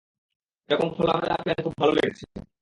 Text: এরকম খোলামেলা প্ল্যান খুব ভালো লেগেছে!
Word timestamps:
এরকম 0.69 0.89
খোলামেলা 0.95 1.35
প্ল্যান 1.43 1.59
খুব 1.65 1.73
ভালো 1.79 1.91
লেগেছে! 1.91 2.23